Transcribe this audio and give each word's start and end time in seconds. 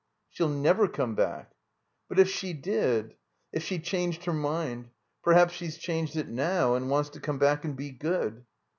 "She'll 0.29 0.49
never 0.49 0.87
come 0.87 1.13
back." 1.13 1.51
"But, 2.09 2.17
if 2.17 2.27
she 2.27 2.53
did? 2.53 3.13
If 3.51 3.61
she 3.61 3.77
changed 3.77 4.25
her 4.25 4.33
mind? 4.33 4.89
Per 5.21 5.33
haps 5.33 5.53
she's 5.53 5.77
changed 5.77 6.15
it 6.15 6.27
now 6.27 6.73
and 6.73 6.89
wants 6.89 7.09
to 7.11 7.19
come 7.19 7.37
back 7.37 7.63
and 7.65 7.75
be 7.77 7.91
good." 7.91 8.43